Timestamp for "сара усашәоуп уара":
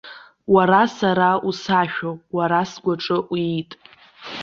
0.97-2.59